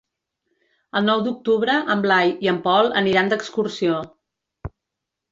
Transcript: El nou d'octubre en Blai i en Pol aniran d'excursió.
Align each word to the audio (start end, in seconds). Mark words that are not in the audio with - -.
El 0.99 1.03
nou 1.09 1.19
d'octubre 1.25 1.75
en 1.95 2.01
Blai 2.05 2.33
i 2.45 2.49
en 2.53 2.57
Pol 2.67 2.89
aniran 3.01 3.29
d'excursió. 3.33 3.99